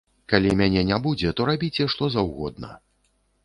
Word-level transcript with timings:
Калі 0.31 0.53
мяне 0.61 0.83
не 0.91 0.97
будзе, 1.03 1.35
то 1.41 1.47
рабіце, 1.51 1.89
што 1.95 2.03
заўгодна. 2.19 2.69